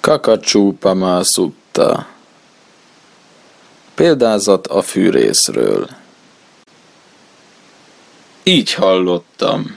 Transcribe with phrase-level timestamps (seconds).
[0.00, 2.06] Kakacsúpama szutta
[3.94, 5.88] Példázat a fűrészről
[8.42, 9.76] Így hallottam.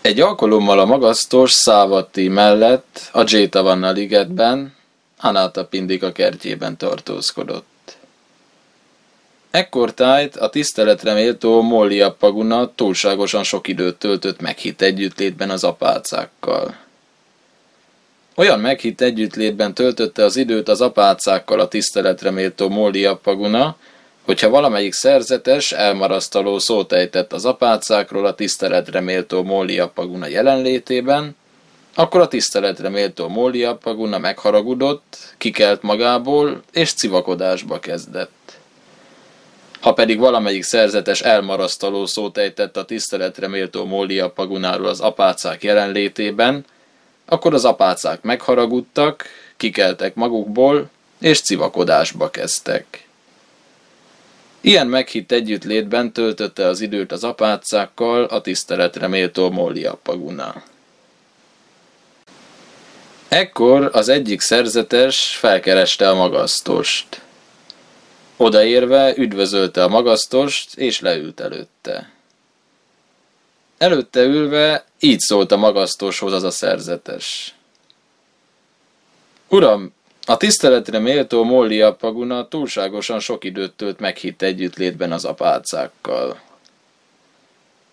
[0.00, 4.74] Egy alkalommal a magasztos Szávati mellett a Jétavanna ligetben
[5.20, 7.96] Anáta Pindika kertjében tartózkodott.
[9.50, 16.83] Ekkor tájt a tiszteletre méltó Mollia Paguna túlságosan sok időt töltött meghitt együttlétben az apácákkal.
[18.36, 23.76] Olyan meghitt együttlétben töltötte az időt az apácákkal a tiszteletre méltó Mollia Paguna,
[24.22, 31.36] hogyha valamelyik szerzetes elmarasztaló szót ejtett az apácákról a tiszteletre méltó Mollia Paguna jelenlétében,
[31.94, 38.58] akkor a tiszteletre méltó Mólia Paguna megharagudott, kikelt magából, és civakodásba kezdett.
[39.80, 46.64] Ha pedig valamelyik szerzetes elmarasztaló szót ejtett a tiszteletre méltó Mólia Pagunáról az apácák jelenlétében,
[47.24, 49.24] akkor az apácák megharagudtak,
[49.56, 53.06] kikeltek magukból, és civakodásba kezdtek.
[54.60, 60.62] Ilyen meghitt együttlétben töltötte az időt az apácákkal a tiszteletre méltó Mólia Pagunál.
[63.28, 67.20] Ekkor az egyik szerzetes felkereste a magasztost.
[68.36, 72.13] Odaérve üdvözölte a magasztost, és leült előtte.
[73.78, 77.54] Előtte ülve így szólt a magasztoshoz az a szerzetes.
[79.48, 79.92] Uram,
[80.26, 86.40] a tiszteletre méltó Molli Paguna túlságosan sok időt tölt meghitt együttlétben az apácákkal.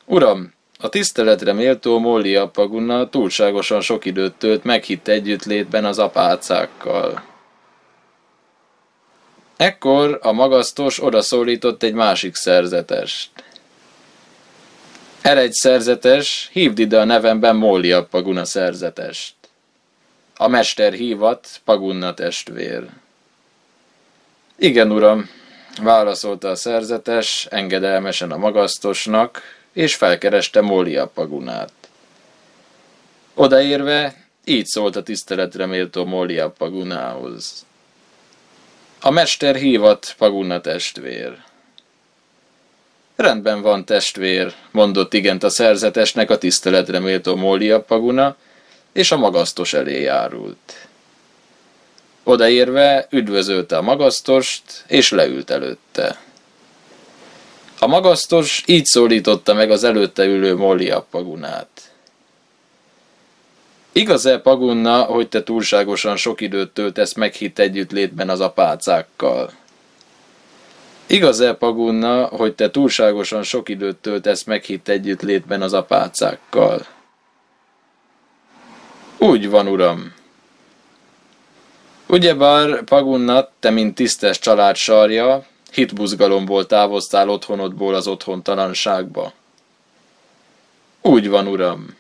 [0.05, 7.23] Uram, a tiszteletre méltó Molli Paguna túlságosan sok időt tölt meghitt együttlétben az apácákkal.
[9.57, 13.29] Ekkor a magasztos odaszólított egy másik szerzetest.
[15.21, 19.33] Egy szerzetes, hívd ide a nevemben Mólia Paguna szerzetest.
[20.35, 22.89] A mester hívat Pagunna testvér.
[24.55, 25.29] Igen, uram,
[25.81, 29.41] válaszolta a szerzetes, engedelmesen a magasztosnak,
[29.73, 31.73] és felkereste Mólia Pagunát.
[33.33, 37.65] Odaérve, így szólt a tiszteletre méltó Mólia Pagunához.
[39.01, 41.43] A mester hívat Paguna testvér.
[43.21, 48.35] Rendben van, testvér, mondott igent a szerzetesnek a tiszteletre méltó Mólia Paguna,
[48.93, 50.87] és a magasztos elé járult.
[52.23, 56.21] Odaérve üdvözölte a magasztost, és leült előtte.
[57.79, 61.91] A magasztos így szólította meg az előtte ülő Mollia Pagunát.
[63.91, 69.51] Igaz-e, Pagunna, hogy te túlságosan sok időt töltesz meghitt együttlétben az apácákkal?
[71.11, 76.85] Igaz-e, Pagunna, hogy te túlságosan sok időt töltesz meghitt együttlétben az apácákkal?
[79.17, 80.13] Úgy van, uram.
[82.07, 89.33] Ugyebár, Pagunna, te mint tisztes család sarja, hitbuzgalomból távoztál otthonodból az otthontalanságba.
[91.01, 91.95] Úgy van, uram.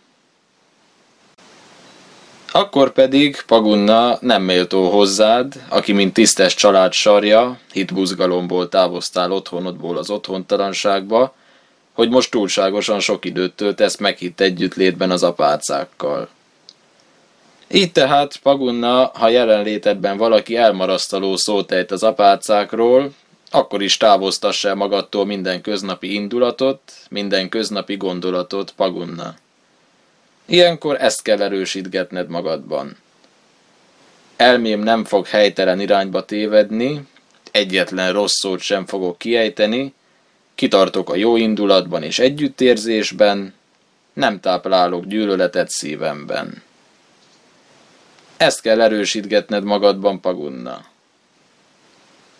[2.53, 10.09] Akkor pedig Pagunna nem méltó hozzád, aki mint tisztes család sarja, hitbuzgalomból távoztál otthonodból az
[10.09, 11.33] otthontalanságba,
[11.93, 16.29] hogy most túlságosan sok időt töltesz meghitt együttlétben az apácákkal.
[17.67, 23.11] Így tehát, Pagunna, ha jelenlétedben valaki elmarasztaló szót ejt az apácákról,
[23.51, 26.79] akkor is távoztass el magadtól minden köznapi indulatot,
[27.09, 29.35] minden köznapi gondolatot, Pagunna.
[30.45, 32.97] Ilyenkor ezt kell erősítgetned magadban.
[34.35, 37.07] Elmém nem fog helytelen irányba tévedni,
[37.51, 39.93] egyetlen rossz szót sem fogok kiejteni,
[40.55, 43.53] kitartok a jó indulatban és együttérzésben,
[44.13, 46.63] nem táplálok gyűlöletet szívemben.
[48.37, 50.85] Ezt kell erősítgetned magadban, Pagunna.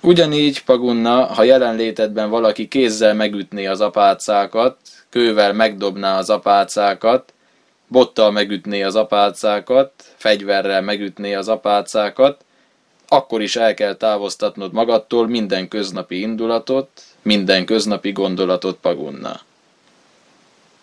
[0.02, 4.78] Ugyanígy, Pagunna, ha jelenlétedben valaki kézzel megütné az apácákat,
[5.10, 7.34] kővel megdobná az apácákat,
[7.91, 12.46] bottal megütné az apácákat, fegyverrel megütné az apácákat,
[13.08, 16.90] akkor is el kell távoztatnod magadtól minden köznapi indulatot,
[17.22, 19.41] minden köznapi gondolatot, Pagunna.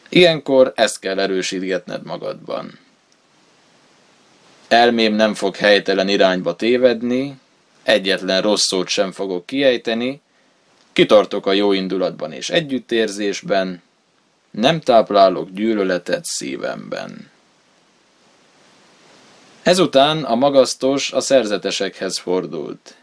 [0.09, 2.79] Ilyenkor ezt kell erősítgetned magadban.
[4.69, 7.39] Elmém nem fog helytelen irányba tévedni,
[7.83, 10.21] egyetlen rossz szót sem fogok kiejteni,
[10.93, 13.83] kitartok a jó indulatban és együttérzésben,
[14.59, 17.31] nem táplálok gyűlöletet szívemben.
[19.63, 22.95] Ezután a magasztos a szerzetesekhez fordult.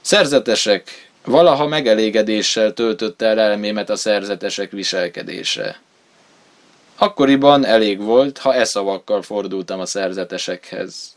[0.00, 5.80] Szerzetesek, valaha megelégedéssel töltötte el elmémet a szerzetesek viselkedése.
[6.96, 11.16] Akkoriban elég volt, ha e szavakkal fordultam a szerzetesekhez.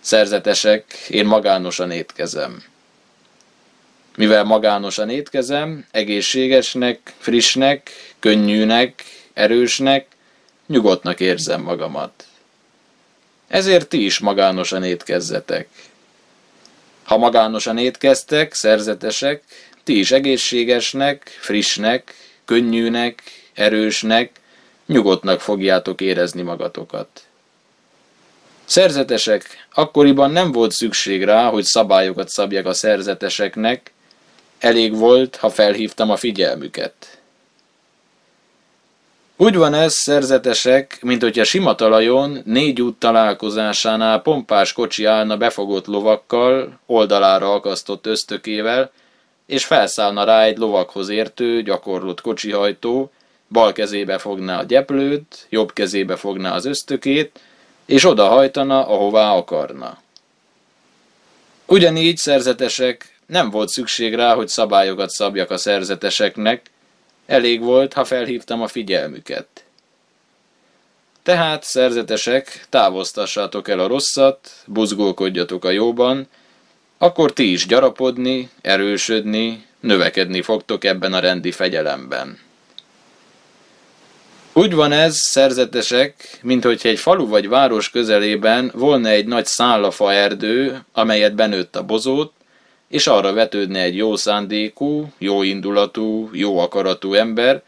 [0.00, 2.71] Szerzetesek, én magánosan étkezem.
[4.16, 10.06] Mivel magánosan étkezem, egészségesnek, frissnek, könnyűnek, erősnek,
[10.66, 12.24] nyugodtnak érzem magamat.
[13.48, 15.68] Ezért ti is magánosan étkezzetek.
[17.02, 19.42] Ha magánosan étkeztek, szerzetesek,
[19.84, 23.22] ti is egészségesnek, frissnek, könnyűnek,
[23.54, 24.30] erősnek,
[24.86, 27.22] nyugodtnak fogjátok érezni magatokat.
[28.64, 33.91] Szerzetesek, akkoriban nem volt szükség rá, hogy szabályokat szabjak a szerzeteseknek,
[34.62, 36.94] elég volt, ha felhívtam a figyelmüket.
[39.36, 45.86] Úgy van ez, szerzetesek, mint hogyha sima talajon, négy út találkozásánál pompás kocsi állna befogott
[45.86, 48.90] lovakkal, oldalára akasztott ösztökével,
[49.46, 53.10] és felszállna rá egy lovakhoz értő, gyakorlott kocsihajtó,
[53.48, 57.40] bal kezébe fogná a gyeplőt, jobb kezébe fogná az ösztökét,
[57.86, 59.98] és odahajtana, ahová akarna.
[61.66, 66.70] Ugyanígy szerzetesek, nem volt szükség rá, hogy szabályokat szabjak a szerzeteseknek,
[67.26, 69.46] elég volt, ha felhívtam a figyelmüket.
[71.22, 76.28] Tehát, szerzetesek, távoztassátok el a rosszat, buzgolkodjatok a jóban,
[76.98, 82.38] akkor ti is gyarapodni, erősödni, növekedni fogtok ebben a rendi fegyelemben.
[84.52, 90.12] Úgy van ez, szerzetesek, mint hogyha egy falu vagy város közelében volna egy nagy szállafa
[90.12, 92.32] erdő, amelyet benőtt a bozót,
[92.92, 97.62] és arra vetődne egy jó szándékú, jó indulatú, jó akaratú ember,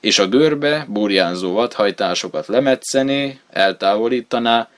[0.00, 4.68] és a görbe burjánzó vadhajtásokat lemetszeni, eltávolítaná,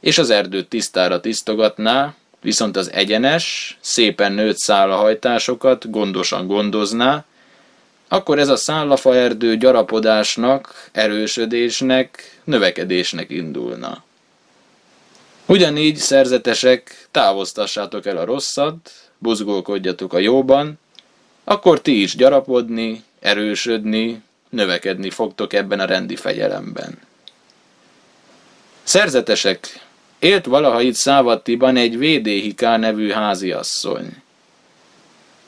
[0.00, 7.24] és az erdőt tisztára tisztogatná, viszont az egyenes, szépen nőtt szálahajtásokat gondosan gondozná,
[8.08, 14.04] akkor ez a szállafaerdő gyarapodásnak, erősödésnek, növekedésnek indulna.
[15.46, 20.78] Ugyanígy, szerzetesek, távoztassátok el a rosszat, buzgolkodjatok a jóban,
[21.44, 26.98] akkor ti is gyarapodni, erősödni, növekedni fogtok ebben a rendi fegyelemben.
[28.82, 29.86] Szerzetesek,
[30.18, 34.22] élt valaha itt Szávattiban egy Védéhiká nevű háziasszony.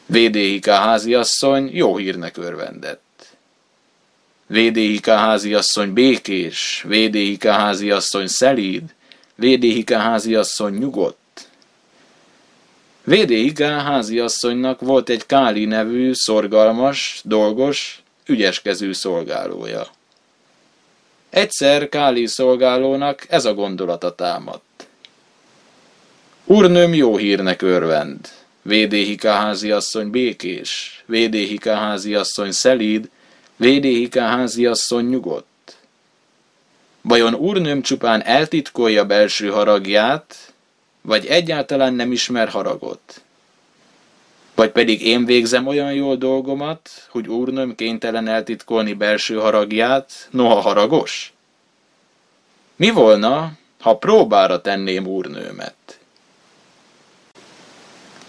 [0.07, 3.27] Védéhiká háziasszony jó hírnek örvendett.
[4.47, 8.95] Védéhiká háziasszony békés, Védéhiká háziasszony szelíd,
[9.35, 11.20] Védéhiká háziasszony nyugodt,
[13.11, 19.87] VD háziasszonynak volt egy Káli nevű, szorgalmas, dolgos, ügyeskező szolgálója.
[21.31, 24.87] Egyszer Káli szolgálónak ez a gondolata támadt.
[26.45, 28.29] Úrnőm jó hírnek örvend.
[28.63, 33.11] VD háziasszony békés, VD háziasszony szelíd,
[33.57, 35.77] VD háziasszony nyugodt.
[37.01, 40.51] Vajon úrnőm csupán eltitkolja belső haragját,
[41.03, 43.23] vagy egyáltalán nem ismer haragot.
[44.55, 51.33] Vagy pedig én végzem olyan jól dolgomat, hogy úrnőm kénytelen eltitkolni belső haragját, noha haragos?
[52.77, 55.75] Mi volna, ha próbára tenném úrnőmet?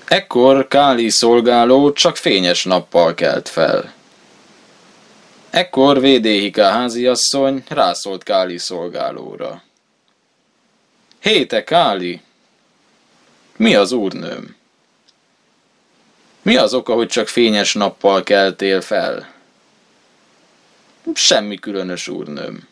[0.08, 3.94] Ekkor Káli szolgáló csak fényes nappal kelt fel.
[5.50, 9.64] Ekkor Védéhika háziasszony rászólt Káli szolgálóra.
[11.20, 12.22] Héte, Káli,
[13.62, 14.56] mi az úrnőm?
[16.42, 19.34] Mi az oka, hogy csak fényes nappal keltél fel?
[21.14, 22.68] Semmi különös úrnőm.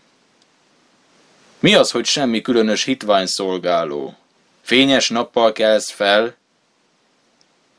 [1.60, 4.18] Mi az, hogy semmi különös hitvány szolgáló?
[4.62, 6.36] Fényes nappal kelsz fel?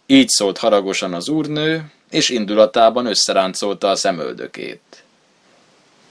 [0.06, 5.02] Így szólt haragosan az úrnő, és indulatában összeráncolta a szemöldökét.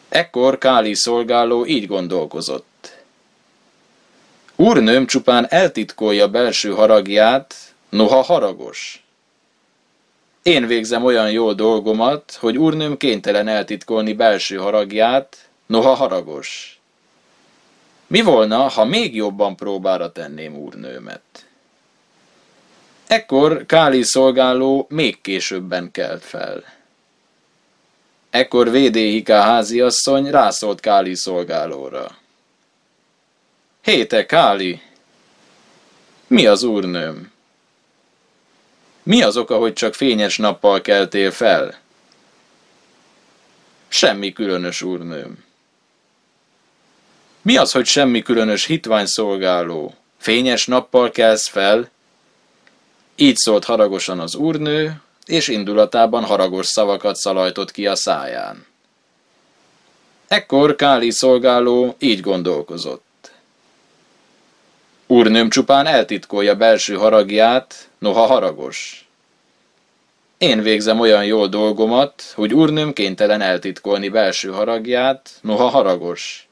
[0.10, 2.69] Ekkor Káli szolgáló így gondolkozott.
[4.62, 7.56] Úrnőm csupán eltitkolja belső haragját,
[7.90, 9.04] noha haragos.
[10.44, 16.80] Én végzem olyan jó dolgomat, hogy úrnőm kénytelen eltitkolni belső haragját, noha haragos.
[18.08, 21.46] Mi volna, ha még jobban próbára tenném úrnőmet?
[23.08, 26.64] Ekkor Káli szolgáló még későbben kelt fel.
[28.30, 32.19] Ekkor Védéhika háziasszony rászólt Káli szolgálóra.
[33.82, 34.82] Héte, Káli!
[36.28, 37.32] Mi az úrnőm?
[39.04, 41.80] Mi az oka, hogy csak fényes nappal keltél fel?
[43.88, 45.44] Semmi különös, úrnőm.
[47.42, 49.96] Mi az, hogy semmi különös hitvány szolgáló?
[50.18, 51.90] Fényes nappal kelsz fel?
[53.16, 58.66] Így szólt haragosan az úrnő, és indulatában haragos szavakat szalajtott ki a száján.
[60.28, 63.08] Ekkor Káli szolgáló így gondolkozott.
[65.12, 69.08] Úrnőm csupán eltitkolja belső haragját, noha haragos.
[70.38, 76.48] Én végzem olyan jól dolgomat, hogy úrnőm kénytelen eltitkolni belső haragját, noha haragos.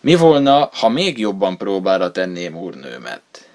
[0.00, 3.48] Mi volna, ha még jobban próbára tenném úrnőmet?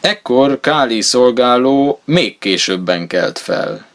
[0.00, 3.86] Ekkor Káli szolgáló még későbben kelt fel.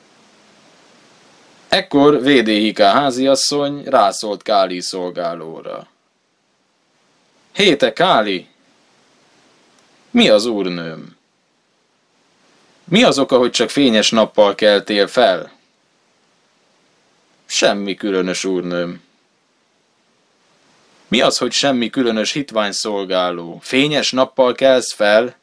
[1.69, 5.87] Ekkor VDHK háziasszony rászólt Káli szolgálóra.
[7.57, 8.47] Héte Káli!
[10.09, 11.17] Mi az úrnőm?
[12.83, 15.51] Mi az oka, hogy csak fényes nappal keltél fel?
[17.45, 19.01] Semmi különös, úrnőm.
[21.07, 23.59] Mi az, hogy semmi különös hitvány szolgáló?
[23.61, 25.35] Fényes nappal kelsz fel?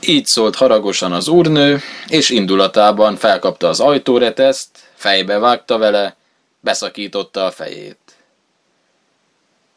[0.00, 6.16] Így szólt haragosan az úrnő, és indulatában felkapta az ajtóreteszt, fejbe vágta vele,
[6.60, 8.03] beszakította a fejét.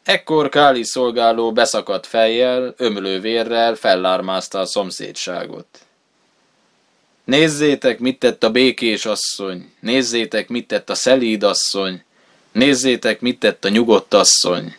[0.08, 5.66] Ekkor Káli szolgáló beszakadt fejjel, ömlő vérrel fellármázta a szomszédságot.
[7.24, 12.04] Nézzétek, mit tett a békés asszony, nézzétek, mit tett a szelíd asszony,
[12.52, 14.76] nézzétek, mit tett a nyugodt asszony.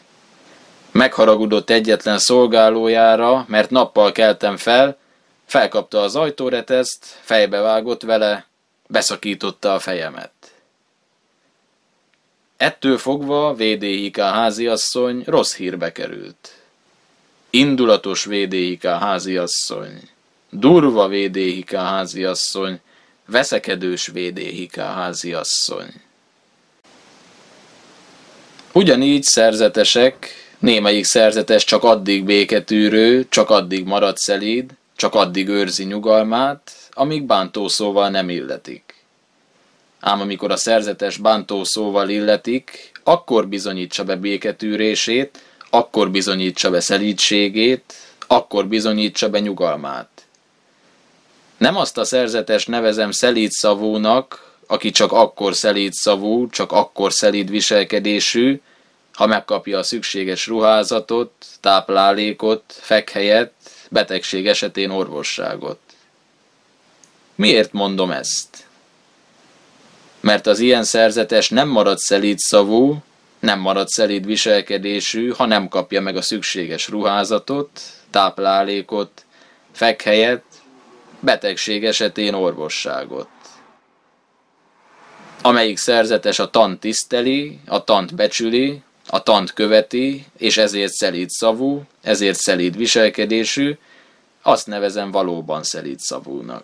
[0.91, 4.97] Megharagudott egyetlen szolgálójára, mert nappal keltem fel,
[5.45, 8.45] felkapta az ajtóreteszt, fejbevágott vele,
[8.87, 10.38] beszakította a fejemet.
[12.59, 16.55] Ettől fogva VDIK háziasszony rossz hírbe került.
[17.49, 20.09] Indulatos VDIK háziasszony,
[20.49, 22.79] durva VDIK háziasszony,
[23.25, 25.93] veszekedős VDIK háziasszony.
[28.71, 36.71] Ugyanígy szerzetesek, némelyik szerzetes csak addig béketűrő, csak addig marad szelíd, csak addig őrzi nyugalmát,
[36.91, 38.88] amíg bántószóval nem illetik.
[39.99, 47.93] Ám amikor a szerzetes bántószóval illetik, akkor bizonyítsa be béketűrését, akkor bizonyítsa be szelítségét,
[48.27, 50.07] akkor bizonyítsa be nyugalmát.
[51.57, 57.49] Nem azt a szerzetes nevezem szelíd szavúnak, aki csak akkor szelíd szavú, csak akkor szelíd
[57.49, 58.61] viselkedésű,
[59.13, 63.51] ha megkapja a szükséges ruházatot, táplálékot, fekhelyet,
[63.89, 65.79] betegség esetén orvosságot.
[67.35, 68.68] Miért mondom ezt?
[70.19, 72.97] Mert az ilyen szerzetes nem marad szelíd szavú,
[73.39, 79.25] nem marad szelíd viselkedésű, ha nem kapja meg a szükséges ruházatot, táplálékot,
[79.71, 80.43] fekhelyet,
[81.19, 83.27] betegség esetén orvosságot.
[85.41, 91.81] Amelyik szerzetes a tant tiszteli, a tant becsüli, a tant követi, és ezért szelíd szavú,
[92.01, 93.77] ezért szelíd viselkedésű,
[94.41, 96.63] azt nevezem valóban szelíd szavúnak.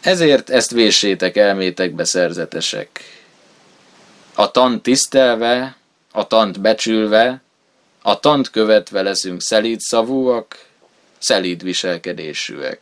[0.00, 2.88] Ezért ezt véssétek elmétekbe szerzetesek.
[4.34, 5.76] A tant tisztelve,
[6.12, 7.42] a tant becsülve,
[8.02, 10.66] a tant követve leszünk szelíd szavúak,
[11.18, 12.80] szelíd viselkedésűek.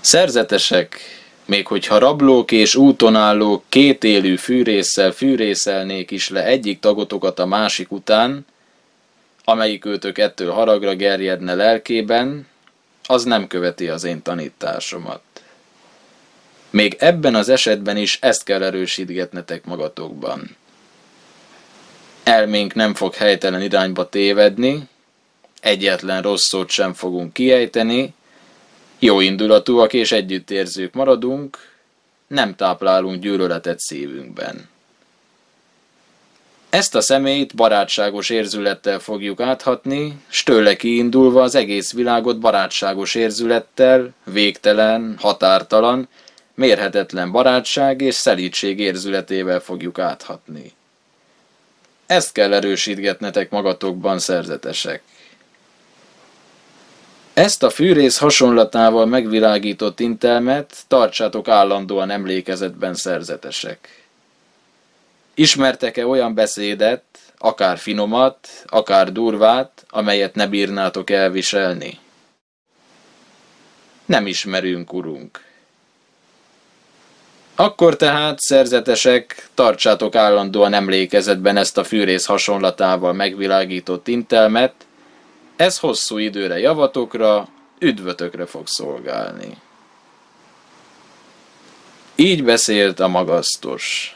[0.00, 1.00] Szerzetesek,
[1.44, 3.64] még hogyha rablók és úton állók
[4.00, 8.46] élő fűrészsel fűrészelnék is le egyik tagotokat a másik után,
[9.44, 12.46] amelyik őtök ettől haragra gerjedne lelkében,
[13.10, 15.20] az nem követi az én tanításomat.
[16.70, 20.56] Még ebben az esetben is ezt kell erősítgetnetek magatokban.
[22.22, 24.88] Elménk nem fog helytelen irányba tévedni,
[25.60, 28.14] egyetlen rossz szót sem fogunk kiejteni,
[28.98, 31.58] jó indulatúak és együttérzők maradunk,
[32.26, 34.68] nem táplálunk gyűlöletet szívünkben.
[36.70, 44.10] Ezt a személyt barátságos érzülettel fogjuk áthatni, s tőle kiindulva az egész világot barátságos érzülettel,
[44.24, 46.08] végtelen, határtalan,
[46.54, 50.72] mérhetetlen barátság és szelítség érzületével fogjuk áthatni.
[52.06, 55.02] Ezt kell erősítgetnetek magatokban, szerzetesek.
[57.32, 64.07] Ezt a fűrész hasonlatával megvilágított intelmet tartsátok állandóan emlékezetben szerzetesek.
[65.38, 67.02] Ismertek-e olyan beszédet,
[67.36, 71.98] akár finomat, akár durvát, amelyet ne bírnátok elviselni?
[74.04, 75.44] Nem ismerünk, urunk.
[77.54, 84.74] Akkor tehát, szerzetesek, tartsátok állandóan emlékezetben ezt a fűrész hasonlatával megvilágított intelmet,
[85.56, 89.56] ez hosszú időre javatokra, üdvötökre fog szolgálni.
[92.14, 94.12] Így beszélt a magasztos.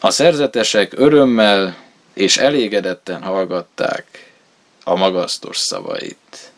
[0.00, 1.76] A szerzetesek örömmel
[2.14, 4.32] és elégedetten hallgatták
[4.84, 6.52] a magasztos szavait.